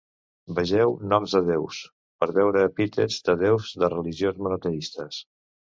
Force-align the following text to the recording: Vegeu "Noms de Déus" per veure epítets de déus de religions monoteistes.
Vegeu 0.59 0.95
"Noms 1.11 1.35
de 1.37 1.41
Déus" 1.49 1.83
per 2.23 2.29
veure 2.39 2.65
epítets 2.71 3.21
de 3.29 3.39
déus 3.45 3.71
de 3.85 3.93
religions 3.97 4.43
monoteistes. 4.49 5.25